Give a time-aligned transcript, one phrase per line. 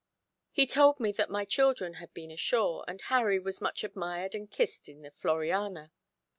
[0.51, 4.49] He told me that my children had been ashore, and Harry was much admired and
[4.49, 5.91] kissed in the Floriana.